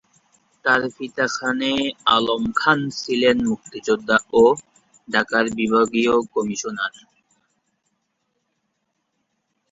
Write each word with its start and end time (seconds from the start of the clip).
তার 0.65 0.81
পিতা 0.95 1.25
খানে 1.35 1.73
আলম 2.15 2.43
খান 2.59 2.79
ছিলেন 2.99 3.37
মুক্তিযুদ্ধা 3.49 4.17
ও 4.33 4.43
ঢাকার 5.07 5.45
বিভাগীয় 5.57 6.13
কমিশনার। 6.33 6.93